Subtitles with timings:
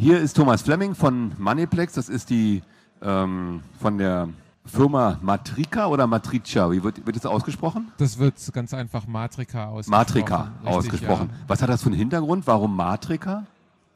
[0.00, 1.94] Hier ist Thomas Fleming von Moneyplex.
[1.94, 2.62] Das ist die
[3.02, 4.28] ähm, von der
[4.64, 6.70] Firma Matrika oder Matricia?
[6.70, 7.90] Wie wird, wird das ausgesprochen?
[7.98, 9.98] Das wird ganz einfach Matrika ausgesprochen.
[9.98, 11.30] Matrika Richtig, ausgesprochen.
[11.32, 11.44] Ja.
[11.48, 12.46] Was hat das für einen Hintergrund?
[12.46, 13.44] Warum Matrika?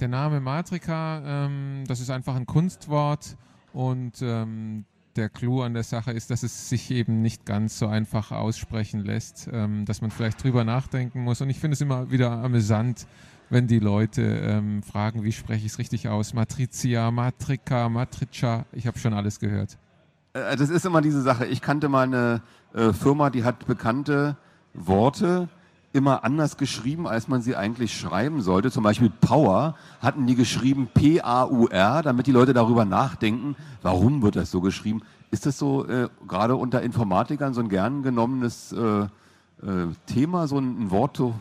[0.01, 3.37] Der Name Matrika, ähm, das ist einfach ein Kunstwort
[3.73, 4.85] und ähm,
[5.15, 9.05] der Clou an der Sache ist, dass es sich eben nicht ganz so einfach aussprechen
[9.05, 11.41] lässt, ähm, dass man vielleicht drüber nachdenken muss.
[11.41, 13.07] Und ich finde es immer wieder amüsant,
[13.53, 16.33] wenn die Leute ähm, fragen, wie spreche ich es richtig aus?
[16.33, 19.77] Matrizia, Matrika, Matricia, ich habe schon alles gehört.
[20.33, 21.45] Äh, das ist immer diese Sache.
[21.45, 22.41] Ich kannte mal eine
[22.73, 24.39] äh, Firma, die hat bekannte
[24.73, 25.51] Worte
[25.93, 28.71] immer anders geschrieben, als man sie eigentlich schreiben sollte.
[28.71, 34.51] Zum Beispiel Power hatten die geschrieben P-A-U-R, damit die Leute darüber nachdenken, warum wird das
[34.51, 35.03] so geschrieben.
[35.31, 39.09] Ist das so äh, gerade unter Informatikern so ein gern genommenes äh, äh,
[40.07, 41.35] Thema, so ein, ein Wort, so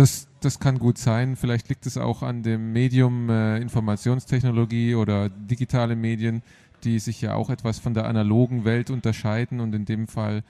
[0.00, 1.36] das, das kann gut sein.
[1.36, 6.42] Vielleicht liegt es auch an dem Medium äh, Informationstechnologie oder digitale Medien,
[6.84, 9.60] die sich ja auch etwas von der analogen Welt unterscheiden.
[9.60, 10.42] Und in dem Fall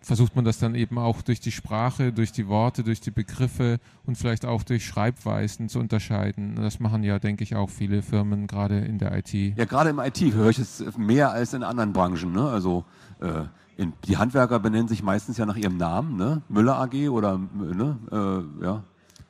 [0.00, 3.78] versucht man das dann eben auch durch die Sprache, durch die Worte, durch die Begriffe
[4.06, 6.56] und vielleicht auch durch Schreibweisen zu unterscheiden.
[6.56, 9.32] Das machen ja, denke ich, auch viele Firmen gerade in der IT.
[9.32, 12.32] Ja, gerade im IT höre ich es mehr als in anderen Branchen.
[12.32, 12.42] Ne?
[12.42, 12.84] Also
[13.20, 13.44] äh,
[13.76, 16.42] in, die Handwerker benennen sich meistens ja nach ihrem Namen, ne?
[16.48, 17.98] Müller AG oder ne?
[18.10, 18.82] Äh, ja.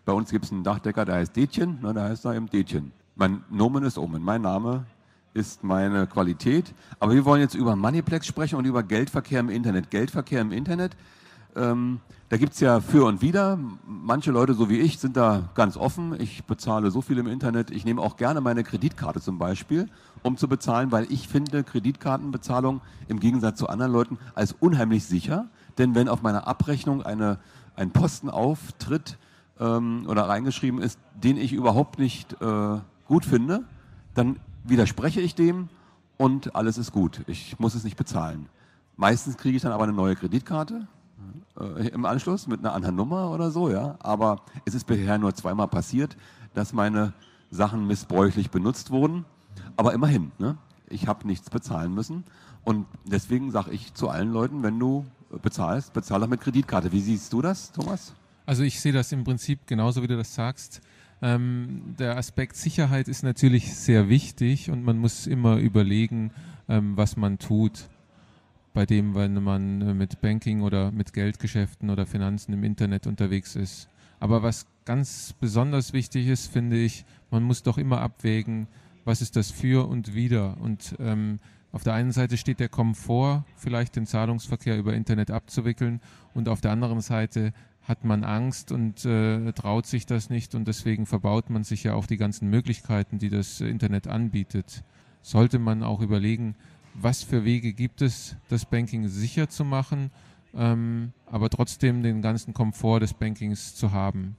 [0.06, 1.92] Bei uns gibt es einen Dachdecker, der heißt Detchen, ne?
[1.92, 2.92] der heißt da eben Detchen.
[3.16, 4.86] Mein Nomen ist Omen, mein Name
[5.34, 6.72] ist meine Qualität.
[7.00, 9.90] Aber wir wollen jetzt über Moneyplex sprechen und über Geldverkehr im Internet.
[9.90, 10.96] Geldverkehr im Internet,
[11.56, 11.98] ähm,
[12.28, 13.58] da gibt es ja für und wider.
[13.84, 16.14] Manche Leute, so wie ich, sind da ganz offen.
[16.20, 17.72] Ich bezahle so viel im Internet.
[17.72, 19.88] Ich nehme auch gerne meine Kreditkarte zum Beispiel,
[20.22, 25.48] um zu bezahlen, weil ich finde Kreditkartenbezahlung im Gegensatz zu anderen Leuten als unheimlich sicher.
[25.78, 27.40] Denn wenn auf meiner Abrechnung eine,
[27.74, 29.18] ein Posten auftritt
[29.60, 33.64] ähm, oder reingeschrieben ist, den ich überhaupt nicht äh, gut finde,
[34.14, 35.68] dann widerspreche ich dem
[36.16, 37.22] und alles ist gut.
[37.26, 38.48] Ich muss es nicht bezahlen.
[38.96, 40.88] Meistens kriege ich dann aber eine neue Kreditkarte
[41.60, 43.96] äh, im Anschluss mit einer anderen Nummer oder so, ja.
[44.00, 46.16] Aber es ist bisher nur zweimal passiert,
[46.54, 47.12] dass meine
[47.50, 49.24] Sachen missbräuchlich benutzt wurden.
[49.76, 50.56] Aber immerhin, ne?
[50.88, 52.24] ich habe nichts bezahlen müssen.
[52.64, 55.06] Und deswegen sage ich zu allen Leuten, wenn du
[55.42, 56.92] bezahlst, bezahl doch mit Kreditkarte.
[56.92, 58.14] Wie siehst du das, Thomas?
[58.46, 60.80] Also ich sehe das im Prinzip genauso, wie du das sagst.
[61.20, 66.30] Ähm, der Aspekt Sicherheit ist natürlich sehr wichtig und man muss immer überlegen,
[66.68, 67.88] ähm, was man tut
[68.72, 73.56] bei dem, wenn man äh, mit Banking oder mit Geldgeschäften oder Finanzen im Internet unterwegs
[73.56, 73.88] ist.
[74.20, 78.68] Aber was ganz besonders wichtig ist, finde ich, man muss doch immer abwägen,
[79.04, 80.58] was ist das für und wider.
[80.60, 81.38] Und ähm,
[81.72, 86.00] auf der einen Seite steht der Komfort, vielleicht den Zahlungsverkehr über Internet abzuwickeln,
[86.34, 87.52] und auf der anderen Seite
[87.86, 91.94] hat man Angst und äh, traut sich das nicht und deswegen verbaut man sich ja
[91.94, 94.82] auch die ganzen Möglichkeiten, die das Internet anbietet.
[95.22, 96.56] Sollte man auch überlegen,
[96.94, 100.10] was für Wege gibt es, das Banking sicher zu machen,
[100.54, 104.36] ähm, aber trotzdem den ganzen Komfort des Bankings zu haben.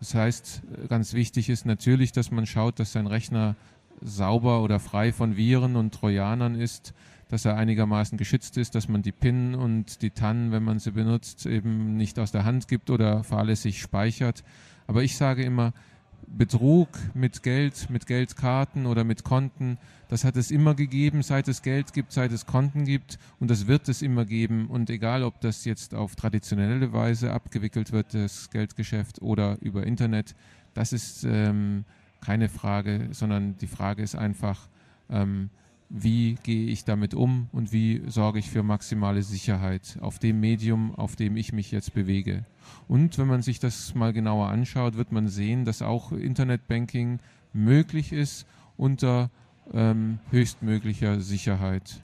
[0.00, 3.54] Das heißt, ganz wichtig ist natürlich, dass man schaut, dass sein Rechner
[4.00, 6.94] sauber oder frei von Viren und Trojanern ist,
[7.28, 10.92] dass er einigermaßen geschützt ist, dass man die PIN und die TAN, wenn man sie
[10.92, 14.44] benutzt, eben nicht aus der Hand gibt oder fahrlässig speichert.
[14.86, 15.72] Aber ich sage immer,
[16.26, 19.78] Betrug mit Geld, mit Geldkarten oder mit Konten,
[20.08, 23.66] das hat es immer gegeben, seit es Geld gibt, seit es Konten gibt und das
[23.66, 24.66] wird es immer geben.
[24.66, 30.34] Und egal, ob das jetzt auf traditionelle Weise abgewickelt wird, das Geldgeschäft oder über Internet,
[30.74, 31.84] das ist ähm,
[32.20, 34.68] keine Frage, sondern die Frage ist einfach,
[35.10, 35.50] ähm,
[35.90, 40.94] wie gehe ich damit um und wie sorge ich für maximale Sicherheit auf dem Medium,
[40.94, 42.44] auf dem ich mich jetzt bewege.
[42.88, 47.20] Und wenn man sich das mal genauer anschaut, wird man sehen, dass auch Internetbanking
[47.52, 48.46] möglich ist
[48.76, 49.30] unter
[49.72, 52.02] ähm, höchstmöglicher Sicherheit.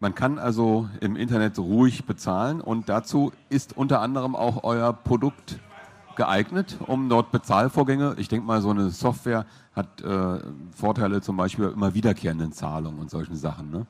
[0.00, 5.60] Man kann also im Internet ruhig bezahlen und dazu ist unter anderem auch euer Produkt
[6.16, 10.40] geeignet, um dort Bezahlvorgänge, ich denke mal, so eine Software hat äh,
[10.72, 13.70] Vorteile zum Beispiel immer wiederkehrenden Zahlungen und solchen Sachen.
[13.70, 13.86] Ne?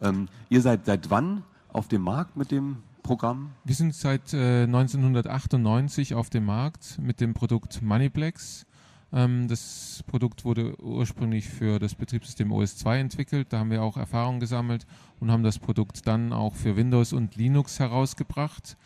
[0.00, 3.50] Ähm, ihr seid seit wann auf dem Markt mit dem Programm?
[3.64, 8.66] Wir sind seit äh, 1998 auf dem Markt mit dem Produkt Moneyplex.
[9.12, 13.52] Ähm, das Produkt wurde ursprünglich für das Betriebssystem OS2 entwickelt.
[13.52, 14.86] Da haben wir auch Erfahrung gesammelt
[15.20, 18.76] und haben das Produkt dann auch für Windows und Linux herausgebracht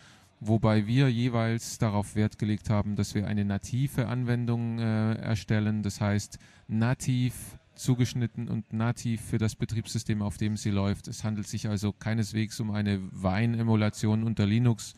[0.44, 6.00] wobei wir jeweils darauf Wert gelegt haben, dass wir eine native Anwendung äh, erstellen, das
[6.00, 11.08] heißt nativ zugeschnitten und nativ für das Betriebssystem, auf dem sie läuft.
[11.08, 14.94] Es handelt sich also keineswegs um eine Wine-Emulation unter Linux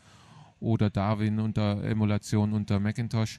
[0.60, 3.38] oder Darwin unter Emulation unter Macintosh.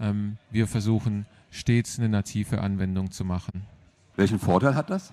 [0.00, 3.62] Ähm, wir versuchen stets eine native Anwendung zu machen.
[4.16, 5.12] Welchen Vorteil hat das?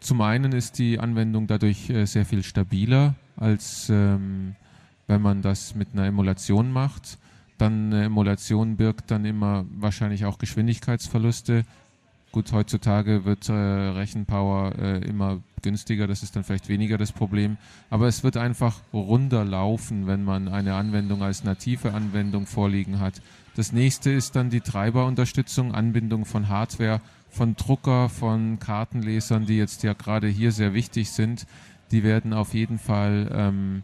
[0.00, 4.56] Zum einen ist die Anwendung dadurch äh, sehr viel stabiler, als ähm,
[5.06, 7.18] wenn man das mit einer Emulation macht.
[7.58, 11.64] Dann eine Emulation birgt dann immer wahrscheinlich auch Geschwindigkeitsverluste.
[12.32, 17.56] Gut, heutzutage wird äh, Rechenpower äh, immer günstiger, das ist dann vielleicht weniger das Problem.
[17.90, 23.22] Aber es wird einfach runder laufen, wenn man eine Anwendung als native Anwendung vorliegen hat.
[23.54, 27.00] Das nächste ist dann die Treiberunterstützung, Anbindung von Hardware,
[27.30, 31.46] von Drucker, von Kartenlesern, die jetzt ja gerade hier sehr wichtig sind.
[31.92, 33.82] Die werden auf jeden Fall ähm,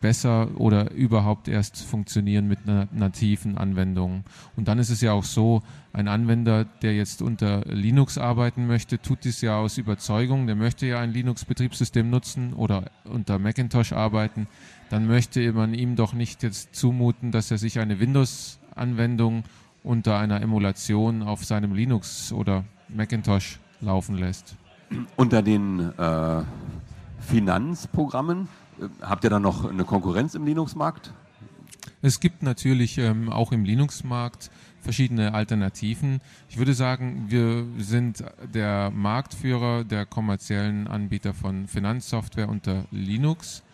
[0.00, 4.24] besser oder überhaupt erst funktionieren mit einer nativen Anwendung.
[4.56, 5.62] Und dann ist es ja auch so,
[5.92, 10.86] ein Anwender, der jetzt unter Linux arbeiten möchte, tut dies ja aus Überzeugung, der möchte
[10.86, 14.46] ja ein Linux-Betriebssystem nutzen oder unter Macintosh arbeiten,
[14.90, 19.44] dann möchte man ihm doch nicht jetzt zumuten, dass er sich eine Windows-Anwendung
[19.82, 24.56] unter einer Emulation auf seinem Linux oder Macintosh laufen lässt.
[25.16, 26.42] Unter den äh,
[27.20, 28.48] Finanzprogrammen
[29.00, 31.12] habt ihr dann noch eine Konkurrenz im Linux-Markt?
[32.02, 34.50] Es gibt natürlich ähm, auch im Linux-Markt
[34.80, 36.20] verschiedene Alternativen.
[36.48, 38.24] Ich würde sagen, wir sind
[38.54, 43.64] der Marktführer der kommerziellen Anbieter von Finanzsoftware unter Linux.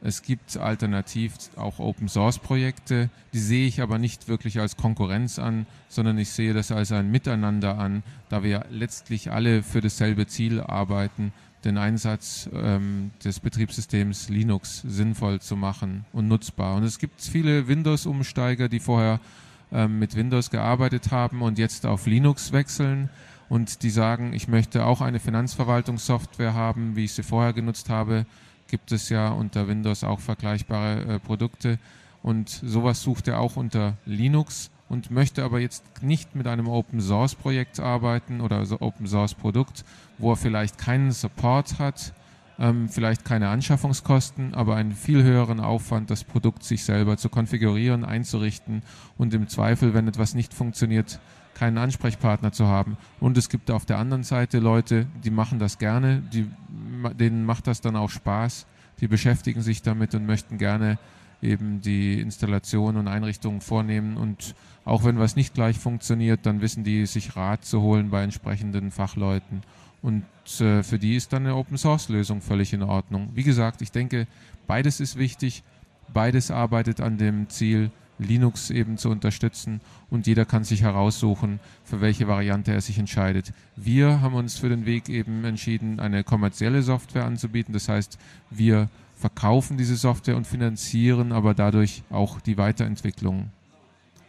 [0.00, 5.38] Es gibt alternativ auch Open Source Projekte, die sehe ich aber nicht wirklich als Konkurrenz
[5.38, 10.26] an, sondern ich sehe das als ein Miteinander an, da wir letztlich alle für dasselbe
[10.26, 11.32] Ziel arbeiten,
[11.64, 16.76] den Einsatz ähm, des Betriebssystems Linux sinnvoll zu machen und nutzbar.
[16.76, 19.20] Und es gibt viele Windows-Umsteiger, die vorher
[19.72, 23.10] ähm, mit Windows gearbeitet haben und jetzt auf Linux wechseln
[23.48, 28.26] und die sagen, ich möchte auch eine Finanzverwaltungssoftware haben, wie ich sie vorher genutzt habe.
[28.68, 31.78] Gibt es ja unter Windows auch vergleichbare äh, Produkte
[32.22, 37.00] und sowas sucht er auch unter Linux und möchte aber jetzt nicht mit einem Open
[37.00, 39.84] Source Projekt arbeiten oder so Open Source Produkt,
[40.18, 42.12] wo er vielleicht keinen Support hat,
[42.58, 48.04] ähm, vielleicht keine Anschaffungskosten, aber einen viel höheren Aufwand, das Produkt sich selber zu konfigurieren,
[48.04, 48.82] einzurichten
[49.16, 51.18] und im Zweifel, wenn etwas nicht funktioniert,
[51.54, 52.96] keinen Ansprechpartner zu haben.
[53.20, 56.50] Und es gibt auf der anderen Seite Leute, die machen das gerne, die,
[57.18, 58.66] denen macht das dann auch Spaß,
[59.00, 60.98] die beschäftigen sich damit und möchten gerne
[61.44, 64.54] eben die Installation und Einrichtungen vornehmen und
[64.84, 68.90] auch wenn was nicht gleich funktioniert, dann wissen die, sich Rat zu holen bei entsprechenden
[68.90, 69.62] Fachleuten.
[70.02, 70.24] Und
[70.60, 73.30] äh, für die ist dann eine Open-Source-Lösung völlig in Ordnung.
[73.34, 74.26] Wie gesagt, ich denke,
[74.66, 75.62] beides ist wichtig.
[76.12, 79.80] Beides arbeitet an dem Ziel, Linux eben zu unterstützen
[80.10, 83.52] und jeder kann sich heraussuchen, für welche Variante er sich entscheidet.
[83.76, 87.72] Wir haben uns für den Weg eben entschieden, eine kommerzielle Software anzubieten.
[87.72, 88.18] Das heißt,
[88.50, 93.50] wir verkaufen diese Software und finanzieren aber dadurch auch die Weiterentwicklung.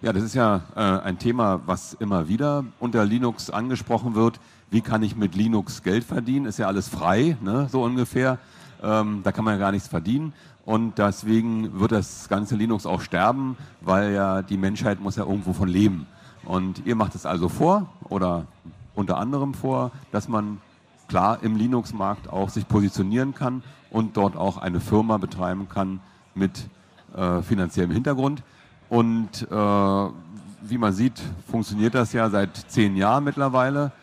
[0.02, 4.40] Ja, das ist ja äh, ein Thema, was immer wieder unter Linux angesprochen wird
[4.72, 6.46] wie kann ich mit Linux Geld verdienen?
[6.46, 7.68] Ist ja alles frei, ne?
[7.72, 8.40] so ungefähr.
[8.84, 10.34] Ähm, da kann man ja gar nichts verdienen.
[10.66, 15.54] Und deswegen wird das ganze Linux auch sterben, weil ja die Menschheit muss ja irgendwo
[15.54, 16.08] von leben.
[16.44, 18.48] Und ihr macht es also vor oder
[18.96, 20.60] unter anderem vor, dass man
[21.08, 23.62] klar im Linux-Markt auch sich positionieren kann
[23.96, 26.02] und dort auch eine Firma betreiben kann
[26.34, 26.68] mit
[27.16, 28.44] äh, finanziellem Hintergrund.
[28.90, 33.94] Und äh, wie man sieht, funktioniert das ja seit zehn Jahren mittlerweile.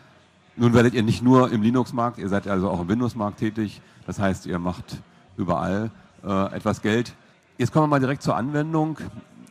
[0.55, 3.81] Nun werdet ihr nicht nur im Linux-Markt, ihr seid also auch im Windows-Markt tätig.
[4.07, 4.97] Das heißt, ihr macht
[5.37, 5.91] überall
[6.25, 7.13] äh, etwas Geld.
[7.59, 8.97] Jetzt kommen wir mal direkt zur Anwendung.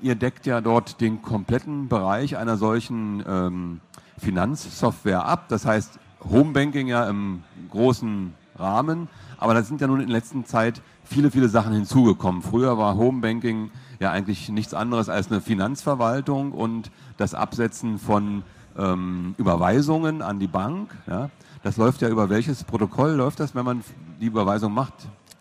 [0.00, 3.81] Ihr deckt ja dort den kompletten Bereich einer solchen ähm,
[4.19, 5.45] Finanzsoftware ab.
[5.50, 9.09] Das heißt, Homebanking ja im großen Rahmen.
[9.38, 12.42] Aber da sind ja nun in letzter Zeit viele, viele Sachen hinzugekommen.
[12.42, 18.42] Früher war Homebanking ja eigentlich nichts anderes als eine Finanzverwaltung und das Absetzen von
[18.78, 20.90] ähm, Überweisungen an die Bank.
[21.06, 21.30] Ja?
[21.62, 23.85] Das läuft ja über welches Protokoll läuft das, wenn man
[24.21, 24.94] die Überweisung macht?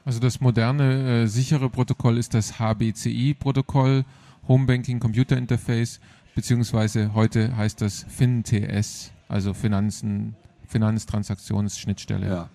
[0.05, 4.03] Also das moderne, äh, sichere Protokoll ist das HBCI-Protokoll,
[4.47, 5.99] Home Banking Computer Interface,
[6.33, 10.35] beziehungsweise heute heißt das FinTS, also Finanzen,
[10.67, 12.27] Finanztransaktionsschnittstelle.
[12.27, 12.49] Ja.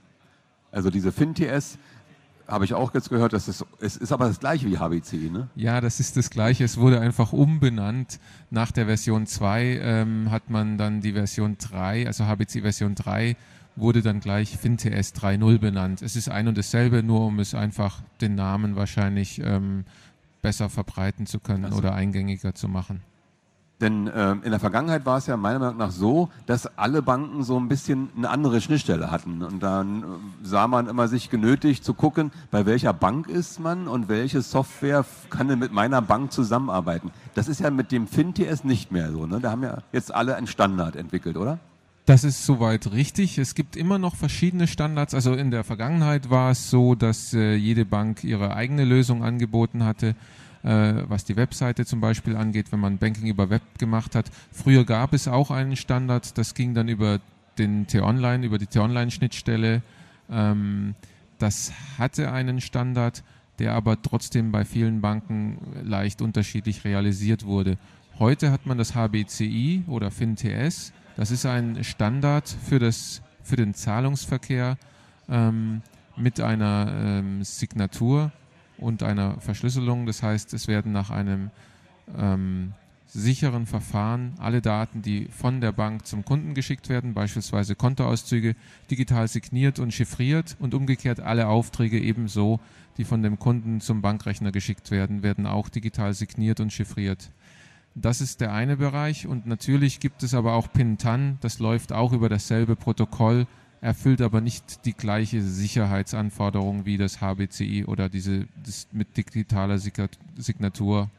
[0.77, 1.79] Also diese FinTS,
[2.47, 5.49] habe ich auch jetzt gehört, dass es, es ist aber das gleiche wie HBC, ne?
[5.57, 6.65] Ja, das ist das gleiche.
[6.65, 8.21] Es wurde einfach umbenannt.
[8.51, 13.37] Nach der Version 2 ähm, hat man dann die Version 3, also HBC Version 3,
[13.75, 16.03] wurde dann gleich FinTS 3.0 benannt.
[16.03, 19.85] Es ist ein und dasselbe, nur um es einfach den Namen wahrscheinlich ähm,
[20.43, 21.79] besser verbreiten zu können also.
[21.79, 23.01] oder eingängiger zu machen.
[23.81, 27.45] Denn äh, in der Vergangenheit war es ja meiner Meinung nach so, dass alle Banken
[27.45, 29.43] so ein bisschen eine andere Schnittstelle hatten.
[29.43, 30.05] Und dann äh,
[30.43, 35.05] sah man immer sich genötigt zu gucken, bei welcher Bank ist man und welche Software
[35.29, 37.11] kann denn mit meiner Bank zusammenarbeiten.
[37.35, 39.27] Das ist ja mit dem FinTS nicht mehr so.
[39.27, 39.41] Ne?
[39.41, 41.59] Da haben ja jetzt alle einen Standard entwickelt, oder?
[42.07, 43.37] Das ist soweit richtig.
[43.37, 45.13] Es gibt immer noch verschiedene Standards.
[45.13, 49.85] Also in der Vergangenheit war es so, dass äh, jede Bank ihre eigene Lösung angeboten
[49.85, 50.15] hatte
[50.71, 54.31] was die Webseite zum Beispiel angeht, wenn man Banking über Web gemacht hat.
[54.51, 57.21] Früher gab es auch einen Standard, das ging dann über
[57.59, 59.83] den T-Online, über die T-Online-Schnittstelle.
[60.31, 60.95] Ähm,
[61.39, 63.23] das hatte einen Standard,
[63.59, 67.79] der aber trotzdem bei vielen Banken leicht unterschiedlich realisiert wurde.
[68.19, 70.93] Heute hat man das HBCI oder FinTS.
[71.17, 74.79] Das ist ein Standard für, das, für den Zahlungsverkehr
[75.29, 75.83] ähm,
[76.17, 78.33] mit einer ähm, Signatur
[78.79, 80.07] und einer Verschlüsselung.
[80.07, 81.51] Das heißt, es werden nach einem
[82.17, 82.73] ähm,
[83.07, 88.55] sicheren Verfahren alle Daten, die von der Bank zum Kunden geschickt werden, beispielsweise Kontoauszüge,
[88.91, 92.61] digital signiert und chiffriert und umgekehrt alle Aufträge ebenso,
[92.99, 97.31] die von dem Kunden zum Bankrechner geschickt werden, werden auch digital signiert und chiffriert.
[97.95, 102.13] Das ist der eine Bereich und natürlich gibt es aber auch PIN-TAN, das läuft auch
[102.13, 103.47] über dasselbe Protokoll,
[103.81, 108.47] erfüllt aber nicht die gleiche Sicherheitsanforderung wie das HBCI oder diese
[108.93, 111.11] mit digitaler Signatur.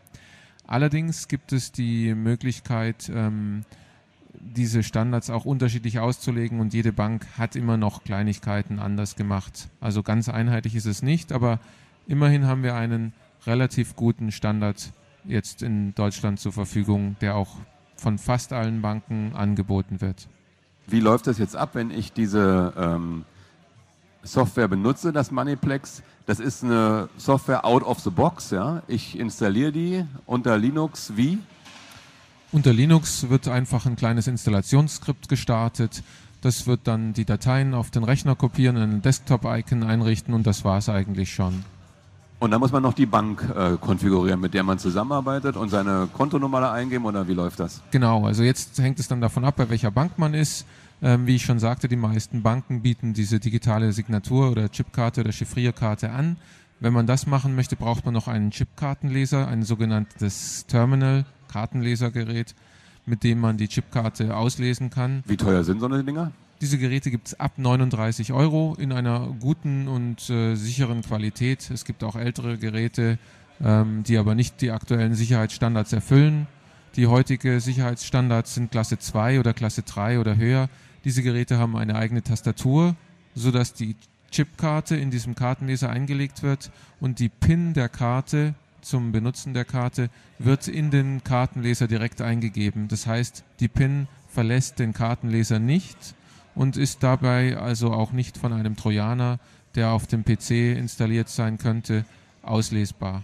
[0.65, 3.63] Allerdings gibt es die Möglichkeit, ähm,
[4.39, 9.69] diese Standards auch unterschiedlich auszulegen und jede Bank hat immer noch Kleinigkeiten anders gemacht.
[9.79, 11.59] Also ganz einheitlich ist es nicht, aber
[12.07, 13.13] immerhin haben wir einen
[13.45, 14.91] relativ guten Standard
[15.25, 17.57] jetzt in Deutschland zur Verfügung, der auch
[17.95, 20.27] von fast allen Banken angeboten wird.
[20.87, 23.25] Wie läuft das jetzt ab, wenn ich diese ähm,
[24.23, 26.01] Software benutze, das Moneyplex?
[26.25, 28.51] Das ist eine Software out of the box.
[28.51, 28.83] Ja?
[28.87, 31.39] Ich installiere die unter Linux wie?
[32.53, 36.03] Unter Linux wird einfach ein kleines Installationsskript gestartet.
[36.41, 40.77] Das wird dann die Dateien auf den Rechner kopieren, ein Desktop-Icon einrichten und das war
[40.77, 41.65] es eigentlich schon.
[42.39, 46.07] Und dann muss man noch die Bank äh, konfigurieren, mit der man zusammenarbeitet und seine
[46.13, 47.81] Kontonummer da eingeben oder wie läuft das?
[47.89, 50.65] Genau, also jetzt hängt es dann davon ab, bei welcher Bank man ist.
[51.01, 55.31] Ähm, wie ich schon sagte, die meisten Banken bieten diese digitale Signatur oder Chipkarte oder
[55.31, 56.37] Chiffrierkarte an.
[56.79, 62.53] Wenn man das machen möchte, braucht man noch einen Chipkartenleser, ein sogenanntes Terminal, Kartenlesergerät,
[63.05, 65.23] mit dem man die Chipkarte auslesen kann.
[65.25, 66.31] Wie teuer sind so eine Dinger?
[66.59, 71.69] Diese Geräte gibt es ab 39 Euro in einer guten und äh, sicheren Qualität.
[71.69, 73.19] Es gibt auch ältere Geräte,
[73.63, 76.47] ähm, die aber nicht die aktuellen Sicherheitsstandards erfüllen.
[76.95, 80.67] Die heutige Sicherheitsstandards sind Klasse 2 oder Klasse 3 oder höher.
[81.05, 82.95] Diese Geräte haben eine eigene Tastatur,
[83.35, 83.95] sodass die
[84.31, 90.09] Chipkarte in diesem Kartenleser eingelegt wird und die PIN der Karte zum Benutzen der Karte
[90.39, 92.87] wird in den Kartenleser direkt eingegeben.
[92.87, 96.15] Das heißt, die PIN verlässt den Kartenleser nicht
[96.57, 99.39] und ist dabei also auch nicht von einem Trojaner,
[99.75, 102.03] der auf dem PC installiert sein könnte,
[102.41, 103.23] auslesbar.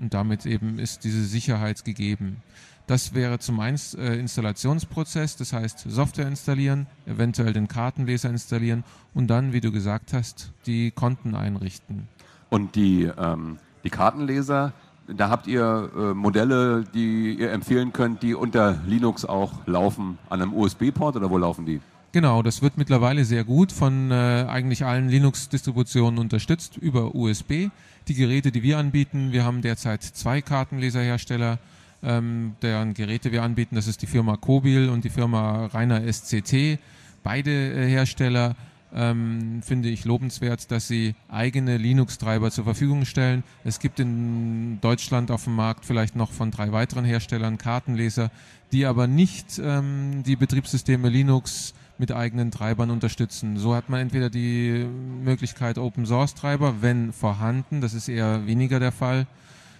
[0.00, 2.42] Und damit eben ist diese Sicherheit gegeben.
[2.88, 8.82] Das wäre zum einen äh, Installationsprozess, das heißt Software installieren, eventuell den Kartenleser installieren
[9.14, 12.08] und dann, wie du gesagt hast, die Konten einrichten.
[12.50, 14.72] Und die, ähm, die Kartenleser,
[15.06, 20.42] da habt ihr äh, Modelle, die ihr empfehlen könnt, die unter Linux auch laufen, an
[20.42, 21.80] einem USB-Port oder wo laufen die?
[22.14, 27.70] Genau, das wird mittlerweile sehr gut von äh, eigentlich allen Linux-Distributionen unterstützt über USB.
[28.06, 31.58] Die Geräte, die wir anbieten, wir haben derzeit zwei Kartenleserhersteller,
[32.04, 33.74] ähm, deren Geräte wir anbieten.
[33.74, 36.78] Das ist die Firma Kobil und die Firma Rainer SCT.
[37.24, 38.54] Beide äh, Hersteller
[38.94, 43.42] ähm, finde ich lobenswert, dass sie eigene Linux-Treiber zur Verfügung stellen.
[43.64, 48.30] Es gibt in Deutschland auf dem Markt vielleicht noch von drei weiteren Herstellern Kartenleser,
[48.70, 53.56] die aber nicht ähm, die Betriebssysteme Linux mit eigenen Treibern unterstützen.
[53.56, 54.86] So hat man entweder die
[55.22, 59.26] Möglichkeit, Open Source Treiber, wenn vorhanden, das ist eher weniger der Fall,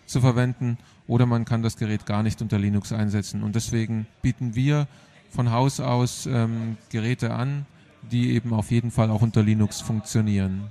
[0.06, 3.42] zu verwenden, oder man kann das Gerät gar nicht unter Linux einsetzen.
[3.42, 4.86] Und deswegen bieten wir
[5.30, 7.66] von Haus aus ähm, Geräte an,
[8.10, 10.70] die eben auf jeden Fall auch unter Linux funktionieren.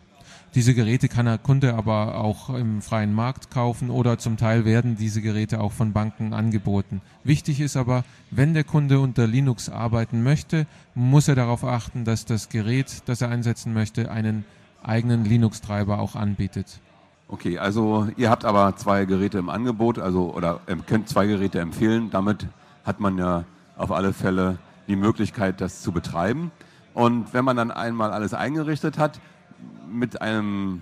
[0.56, 4.96] Diese Geräte kann der Kunde aber auch im freien Markt kaufen oder zum Teil werden
[4.96, 7.02] diese Geräte auch von Banken angeboten.
[7.24, 12.26] Wichtig ist aber, wenn der Kunde unter Linux arbeiten möchte, muss er darauf achten, dass
[12.26, 14.46] das Gerät, das er einsetzen möchte, einen
[14.84, 16.82] eigenen Linux-Treiber auch anbietet.
[17.30, 22.12] Okay, also ihr habt aber zwei Geräte im Angebot, also oder könnt zwei Geräte empfehlen.
[22.12, 22.46] Damit
[22.84, 23.46] hat man ja
[23.76, 26.52] auf alle Fälle die Möglichkeit, das zu betreiben.
[26.94, 29.20] Und wenn man dann einmal alles eingerichtet hat,
[29.92, 30.82] mit einem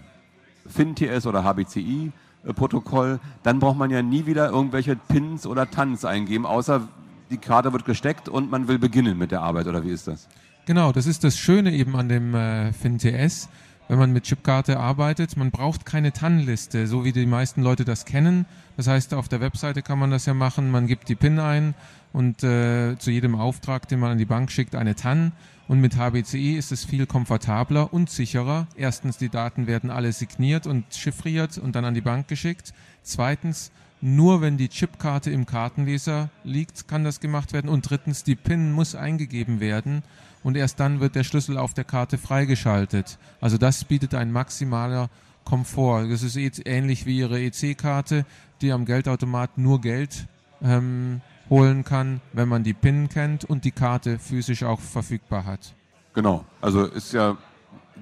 [0.67, 6.88] FinTS oder HBCI-Protokoll, dann braucht man ja nie wieder irgendwelche Pins oder TANs eingeben, außer
[7.29, 10.27] die Karte wird gesteckt und man will beginnen mit der Arbeit, oder wie ist das?
[10.65, 13.50] Genau, das ist das Schöne eben an dem äh, FinTS,
[13.88, 15.38] wenn man mit Chipkarte arbeitet.
[15.38, 18.45] Man braucht keine TAN-Liste, so wie die meisten Leute das kennen.
[18.77, 20.71] Das heißt, auf der Webseite kann man das ja machen.
[20.71, 21.73] Man gibt die PIN ein
[22.13, 25.33] und äh, zu jedem Auftrag, den man an die Bank schickt, eine TAN.
[25.67, 28.67] Und mit HBCI ist es viel komfortabler und sicherer.
[28.75, 32.73] Erstens, die Daten werden alle signiert und chiffriert und dann an die Bank geschickt.
[33.03, 33.71] Zweitens,
[34.01, 37.69] nur wenn die Chipkarte im Kartenleser liegt, kann das gemacht werden.
[37.69, 40.03] Und drittens, die PIN muss eingegeben werden
[40.43, 43.17] und erst dann wird der Schlüssel auf der Karte freigeschaltet.
[43.39, 45.10] Also das bietet ein maximaler
[45.43, 46.07] Komfort.
[46.10, 48.25] Das ist ähnlich wie Ihre EC-Karte,
[48.62, 50.27] die am Geldautomat nur Geld
[50.62, 55.74] ähm, holen kann, wenn man die PIN kennt und die Karte physisch auch verfügbar hat.
[56.13, 57.38] Genau, also ist ja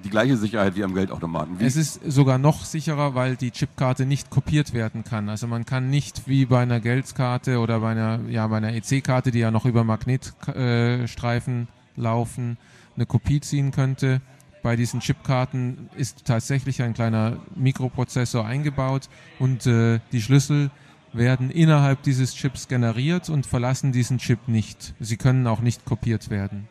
[0.02, 1.60] die gleiche Sicherheit wie am Geldautomaten.
[1.60, 5.28] Wie es ist sogar noch sicherer, weil die Chipkarte nicht kopiert werden kann.
[5.28, 9.30] Also man kann nicht wie bei einer Geldkarte oder bei einer, ja, bei einer EC-Karte,
[9.30, 12.58] die ja noch über Magnetstreifen äh, laufen,
[12.96, 14.20] eine Kopie ziehen könnte.
[14.62, 20.70] Bei diesen Chipkarten ist tatsächlich ein kleiner Mikroprozessor eingebaut und äh, die Schlüssel
[21.12, 24.94] werden innerhalb dieses Chips generiert und verlassen diesen Chip nicht.
[25.00, 26.68] Sie können auch nicht kopiert werden.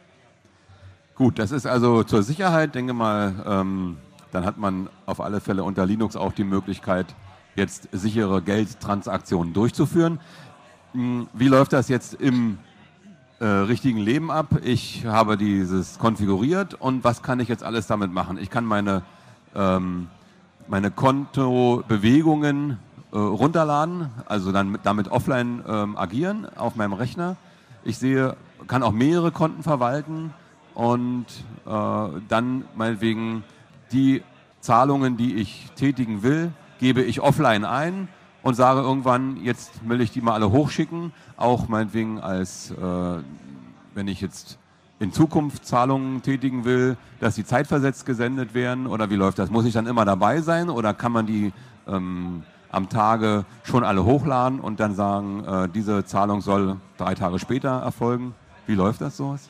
[1.16, 3.98] Gut, das ist also zur Sicherheit, denke mal, ähm,
[4.32, 7.08] dann hat man auf alle Fälle unter Linux auch die Möglichkeit,
[7.56, 10.20] jetzt sichere Geldtransaktionen durchzuführen.
[10.94, 12.60] Hm, wie läuft das jetzt im
[13.40, 14.48] äh, richtigen Leben ab?
[14.64, 18.38] Ich habe dieses konfiguriert und was kann ich jetzt alles damit machen?
[18.38, 19.04] Ich kann meine,
[19.56, 20.08] ähm,
[20.68, 22.78] meine Kontobewegungen
[23.12, 27.38] äh, runterladen, also dann mit, damit offline ähm, agieren auf meinem Rechner.
[27.84, 28.36] Ich sehe,
[28.68, 30.34] kann auch mehrere Konten verwalten
[30.74, 31.26] und
[31.66, 31.70] äh,
[32.28, 33.44] dann meinetwegen
[33.92, 34.22] die
[34.60, 38.10] Zahlungen, die ich tätigen will, gebe ich offline ein
[38.42, 42.76] und sage irgendwann, jetzt will ich die mal alle hochschicken, auch meinetwegen als, äh,
[43.94, 44.58] wenn ich jetzt
[45.00, 49.50] in Zukunft Zahlungen tätigen will, dass die zeitversetzt gesendet werden oder wie läuft das?
[49.50, 51.54] Muss ich dann immer dabei sein oder kann man die
[51.88, 57.40] ähm, am Tage schon alle hochladen und dann sagen, äh, diese Zahlung soll drei Tage
[57.40, 58.36] später erfolgen?
[58.68, 59.50] Wie läuft das sowas?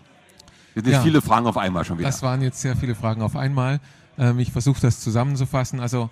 [0.76, 2.08] Das sind ja, viele Fragen auf einmal schon wieder.
[2.08, 3.80] Das waren jetzt sehr viele Fragen auf einmal.
[4.18, 5.80] Ähm, ich versuche das zusammenzufassen.
[5.80, 6.10] Also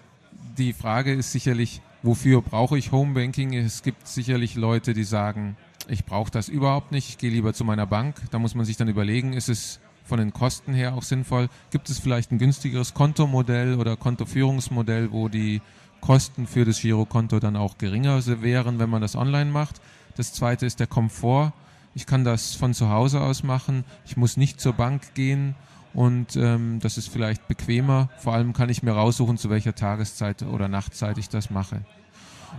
[0.57, 3.53] die Frage ist sicherlich, wofür brauche ich Homebanking?
[3.53, 5.57] Es gibt sicherlich Leute, die sagen,
[5.87, 8.15] ich brauche das überhaupt nicht, ich gehe lieber zu meiner Bank.
[8.31, 11.49] Da muss man sich dann überlegen, ist es von den Kosten her auch sinnvoll?
[11.71, 15.61] Gibt es vielleicht ein günstigeres Kontomodell oder Kontoführungsmodell, wo die
[16.01, 19.81] Kosten für das Girokonto dann auch geringer wären, wenn man das online macht.
[20.15, 21.53] Das zweite ist der Komfort.
[21.95, 23.83] Ich kann das von zu Hause aus machen.
[24.05, 25.55] Ich muss nicht zur Bank gehen
[25.93, 28.09] und ähm, das ist vielleicht bequemer.
[28.17, 31.81] Vor allem kann ich mir raussuchen, zu welcher Tageszeit oder Nachtzeit ich das mache.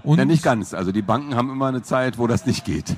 [0.03, 0.75] Und ja, nicht ganz.
[0.75, 2.97] Also die Banken haben immer eine Zeit, wo das nicht geht.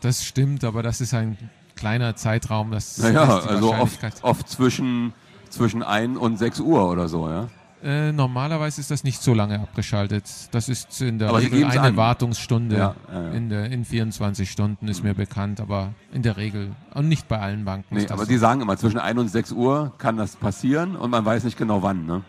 [0.00, 1.36] Das stimmt, aber das ist ein
[1.74, 2.70] kleiner Zeitraum.
[2.70, 5.12] Das naja, also oft, oft zwischen,
[5.48, 7.48] zwischen 1 und 6 Uhr oder so, ja.
[7.82, 10.24] Äh, normalerweise ist das nicht so lange abgeschaltet.
[10.50, 11.96] Das ist in der aber Regel eine an.
[11.96, 12.76] Wartungsstunde.
[12.76, 13.30] Ja, ja, ja.
[13.30, 15.10] In, der, in 24 Stunden ist mhm.
[15.10, 17.94] mir bekannt, aber in der Regel und nicht bei allen Banken.
[17.94, 18.28] Nee, aber so.
[18.30, 21.56] die sagen immer, zwischen 1 und 6 Uhr kann das passieren und man weiß nicht
[21.56, 22.04] genau wann.
[22.06, 22.22] Ne?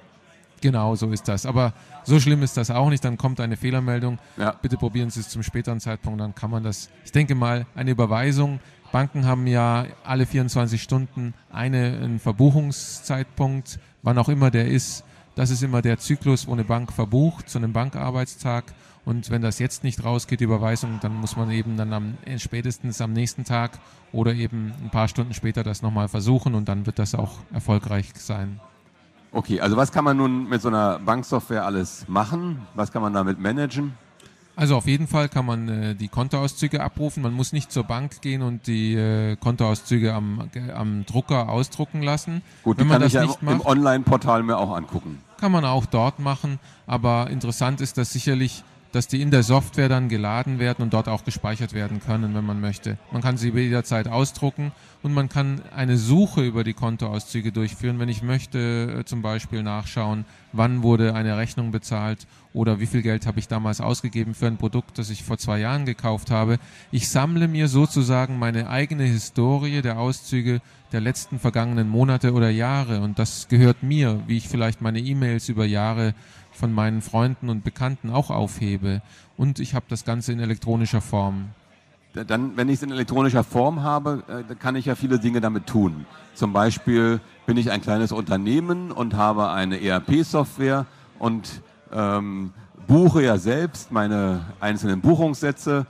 [0.61, 1.45] Genau, so ist das.
[1.45, 3.03] Aber so schlimm ist das auch nicht.
[3.03, 4.19] Dann kommt eine Fehlermeldung.
[4.61, 6.19] Bitte probieren Sie es zum späteren Zeitpunkt.
[6.19, 6.89] Dann kann man das.
[7.05, 8.59] Ich denke mal, eine Überweisung.
[8.91, 15.03] Banken haben ja alle 24 Stunden einen Verbuchungszeitpunkt, wann auch immer der ist
[15.35, 18.65] das ist immer der Zyklus, wo eine Bank verbucht zu einem Bankarbeitstag.
[19.05, 22.37] Und wenn das jetzt nicht rausgeht, die Überweisung, dann muss man eben dann am, äh,
[22.37, 23.79] spätestens am nächsten Tag
[24.11, 28.11] oder eben ein paar Stunden später das nochmal versuchen und dann wird das auch erfolgreich
[28.15, 28.59] sein.
[29.31, 32.67] Okay, also was kann man nun mit so einer Banksoftware alles machen?
[32.73, 33.93] Was kann man damit managen?
[34.59, 37.23] Also auf jeden Fall kann man äh, die Kontoauszüge abrufen.
[37.23, 42.41] Man muss nicht zur Bank gehen und die äh, Kontoauszüge am, am Drucker ausdrucken lassen.
[42.63, 45.19] Gut, Wenn die man kann das ich ja nicht im Online-Portal mir auch angucken.
[45.37, 49.89] Kann man auch dort machen, aber interessant ist, dass sicherlich dass die in der Software
[49.89, 52.97] dann geladen werden und dort auch gespeichert werden können, wenn man möchte.
[53.11, 54.71] Man kann sie jederzeit ausdrucken
[55.03, 59.63] und man kann eine Suche über die Kontoauszüge durchführen, wenn ich möchte äh, zum Beispiel
[59.63, 64.47] nachschauen, wann wurde eine Rechnung bezahlt oder wie viel Geld habe ich damals ausgegeben für
[64.47, 66.57] ein Produkt, das ich vor zwei Jahren gekauft habe.
[66.91, 73.01] Ich sammle mir sozusagen meine eigene Historie der Auszüge der letzten vergangenen Monate oder Jahre
[73.01, 76.15] und das gehört mir, wie ich vielleicht meine E-Mails über Jahre
[76.59, 79.01] von meinen Freunden und Bekannten auch aufhebe.
[79.37, 81.49] Und ich habe das Ganze in elektronischer Form.
[82.13, 85.67] Dann, wenn ich es in elektronischer Form habe, äh, kann ich ja viele Dinge damit
[85.67, 86.05] tun.
[86.33, 90.85] Zum Beispiel bin ich ein kleines Unternehmen und habe eine ERP-Software
[91.17, 91.61] und
[91.93, 92.51] ähm,
[92.87, 95.85] buche ja selbst meine einzelnen Buchungssätze.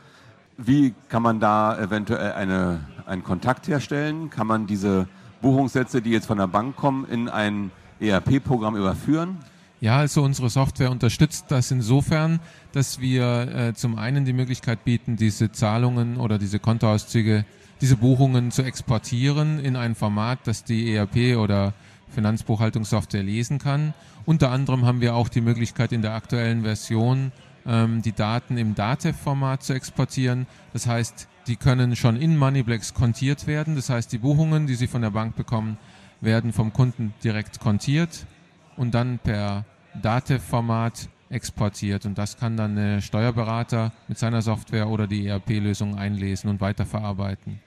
[0.57, 4.29] wie kann man da eventuell eine, einen Kontakt herstellen?
[4.29, 5.07] Kann man diese
[5.41, 9.37] Buchungssätze, die jetzt von der Bank kommen, in ein ERP-Programm überführen?
[9.81, 12.41] Ja, also unsere Software unterstützt das insofern,
[12.73, 17.45] dass wir äh, zum einen die Möglichkeit bieten, diese Zahlungen oder diese Kontoauszüge,
[17.79, 21.73] diese Buchungen zu exportieren in ein Format, das die ERP oder
[22.13, 23.93] Finanzbuchhaltungssoftware lesen kann.
[24.25, 27.31] Unter anderem haben wir auch die Möglichkeit in der aktuellen Version
[27.65, 30.45] ähm, die Daten im DATEV-Format zu exportieren.
[30.73, 33.77] Das heißt, die können schon in Moneyblacks kontiert werden.
[33.77, 35.77] Das heißt, die Buchungen, die Sie von der Bank bekommen,
[36.19, 38.25] werden vom Kunden direkt kontiert
[38.79, 39.65] und dann per
[40.01, 42.05] DATEV-Format exportiert.
[42.05, 47.59] Und das kann dann der Steuerberater mit seiner Software oder die ERP-Lösung einlesen und weiterverarbeiten.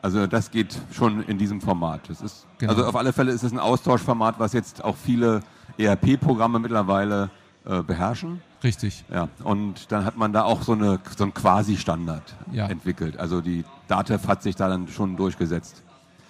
[0.00, 2.08] Also das geht schon in diesem Format.
[2.08, 2.72] Ist, genau.
[2.72, 5.40] Also auf alle Fälle ist es ein Austauschformat, was jetzt auch viele
[5.76, 7.30] ERP-Programme mittlerweile
[7.66, 8.40] äh, beherrschen.
[8.62, 9.04] Richtig.
[9.12, 12.68] Ja, und dann hat man da auch so, eine, so einen Quasi-Standard ja.
[12.68, 13.18] entwickelt.
[13.18, 15.82] Also die DATEV hat sich da dann schon durchgesetzt.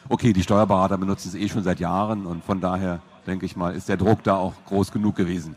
[0.09, 3.75] Okay, die Steuerberater benutzen es eh schon seit Jahren und von daher denke ich mal,
[3.75, 5.57] ist der Druck da auch groß genug gewesen.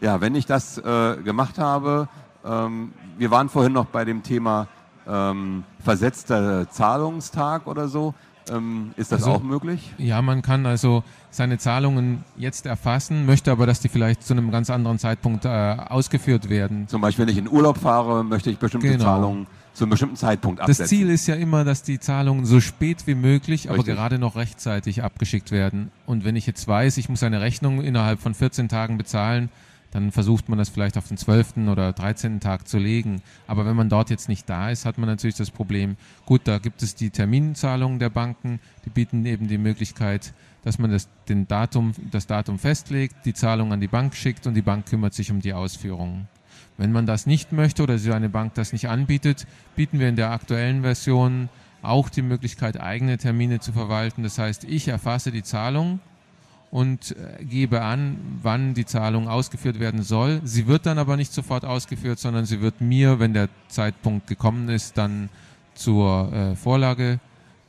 [0.00, 2.08] Ja, wenn ich das äh, gemacht habe,
[2.44, 4.68] ähm, wir waren vorhin noch bei dem Thema
[5.08, 8.14] ähm, versetzter Zahlungstag oder so.
[8.50, 9.92] Ähm, ist das also, auch möglich?
[9.98, 14.50] Ja, man kann also seine Zahlungen jetzt erfassen, möchte aber, dass die vielleicht zu einem
[14.50, 16.88] ganz anderen Zeitpunkt äh, ausgeführt werden.
[16.88, 19.04] Zum Beispiel, wenn ich in Urlaub fahre, möchte ich bestimmte genau.
[19.04, 19.46] Zahlungen
[19.78, 20.82] zu einem bestimmten Zeitpunkt absetzen.
[20.82, 24.36] Das Ziel ist ja immer, dass die Zahlungen so spät wie möglich, aber gerade noch
[24.36, 25.92] rechtzeitig abgeschickt werden.
[26.04, 29.50] Und wenn ich jetzt weiß, ich muss eine Rechnung innerhalb von 14 Tagen bezahlen,
[29.92, 31.68] dann versucht man das vielleicht auf den 12.
[31.68, 32.40] oder 13.
[32.40, 33.22] Tag zu legen.
[33.46, 36.58] Aber wenn man dort jetzt nicht da ist, hat man natürlich das Problem, gut, da
[36.58, 41.46] gibt es die Terminzahlungen der Banken, die bieten eben die Möglichkeit, dass man das, den
[41.46, 45.30] Datum, das Datum festlegt, die Zahlung an die Bank schickt und die Bank kümmert sich
[45.30, 46.28] um die Ausführungen.
[46.78, 50.16] Wenn man das nicht möchte oder so eine Bank das nicht anbietet, bieten wir in
[50.16, 51.48] der aktuellen Version
[51.82, 54.22] auch die Möglichkeit, eigene Termine zu verwalten.
[54.22, 56.00] Das heißt, ich erfasse die Zahlung
[56.70, 60.40] und äh, gebe an, wann die Zahlung ausgeführt werden soll.
[60.44, 64.68] Sie wird dann aber nicht sofort ausgeführt, sondern sie wird mir, wenn der Zeitpunkt gekommen
[64.68, 65.30] ist, dann
[65.74, 67.20] zur äh, Vorlage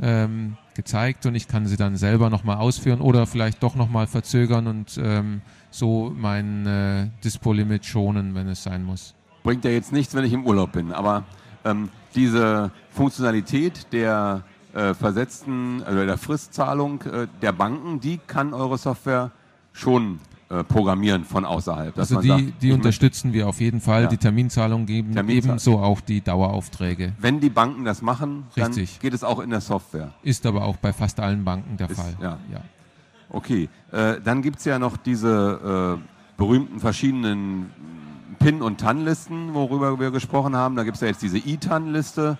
[0.02, 4.68] ähm, gezeigt und ich kann sie dann selber nochmal ausführen oder vielleicht doch nochmal verzögern
[4.68, 9.14] und ähm, so mein äh, Dispo-Limit schonen, wenn es sein muss.
[9.44, 11.26] Bringt ja jetzt nichts, wenn ich im Urlaub bin, aber
[11.66, 18.78] ähm, diese Funktionalität der äh, versetzten, also der Fristzahlung äh, der Banken, die kann eure
[18.78, 19.32] Software
[19.74, 21.98] schon äh, programmieren von außerhalb.
[21.98, 24.08] Also die, sagt, die unterstützen wir auf jeden Fall, ja.
[24.10, 27.14] die Terminzahlung geben, Terminzahl ebenso auch die Daueraufträge.
[27.20, 28.94] Wenn die Banken das machen, Richtig.
[28.94, 30.12] dann geht es auch in der Software.
[30.24, 32.16] Ist aber auch bei fast allen Banken der Ist, Fall.
[32.22, 32.38] Ja.
[32.52, 32.62] ja.
[33.30, 37.70] Okay, äh, dann gibt es ja noch diese äh, berühmten verschiedenen
[38.40, 40.76] PIN- und TAN-Listen, worüber wir gesprochen haben.
[40.76, 42.38] Da gibt es ja jetzt diese ITAN-Liste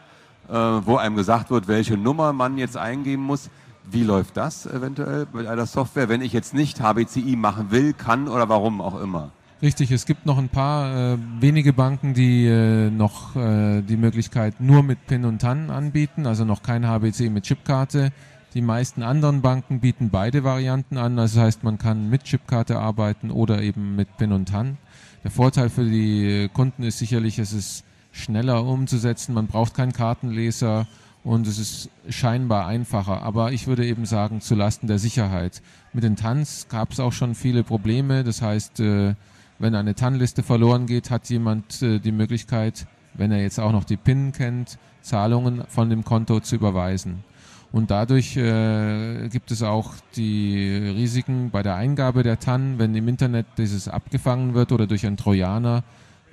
[0.50, 3.50] äh, wo einem gesagt wird, welche Nummer man jetzt eingeben muss.
[3.92, 8.28] Wie läuft das eventuell mit einer Software, wenn ich jetzt nicht HBCI machen will, kann
[8.28, 9.32] oder warum auch immer?
[9.62, 14.62] Richtig, es gibt noch ein paar äh, wenige Banken, die äh, noch äh, die Möglichkeit
[14.62, 18.12] nur mit PIN und TAN anbieten, also noch kein HBCI mit Chipkarte.
[18.54, 23.32] Die meisten anderen Banken bieten beide Varianten an, das heißt, man kann mit Chipkarte arbeiten
[23.32, 24.78] oder eben mit PIN und TAN.
[25.24, 29.34] Der Vorteil für die Kunden ist sicherlich, es ist schneller umzusetzen.
[29.34, 30.88] Man braucht keinen Kartenleser
[31.30, 33.22] und es ist scheinbar einfacher.
[33.22, 35.62] Aber ich würde eben sagen, zu Lasten der Sicherheit.
[35.94, 38.24] Mit den Tanz gab es auch schon viele Probleme.
[38.24, 39.14] Das heißt, äh,
[39.60, 43.84] wenn eine TAN-Liste verloren geht, hat jemand äh, die Möglichkeit, wenn er jetzt auch noch
[43.84, 47.24] die PIN kennt, Zahlungen von dem Konto zu überweisen.
[47.72, 53.08] Und dadurch äh, gibt es auch die Risiken bei der Eingabe der TAN, wenn im
[53.08, 55.84] Internet dieses abgefangen wird oder durch einen Trojaner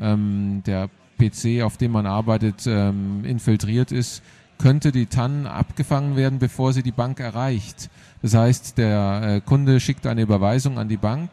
[0.00, 4.22] ähm, der PC, auf dem man arbeitet, ähm, infiltriert ist,
[4.58, 7.90] könnte die TAN abgefangen werden, bevor sie die Bank erreicht.
[8.22, 11.30] Das heißt, der äh, Kunde schickt eine Überweisung an die Bank,